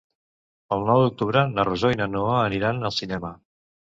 El 0.77 0.85
nou 0.87 1.01
d'octubre 1.03 1.43
na 1.51 1.67
Rosó 1.69 1.93
i 1.95 1.99
na 2.01 2.09
Noa 2.13 2.39
aniran 2.47 2.87
al 2.89 2.95
cinema. 3.01 3.31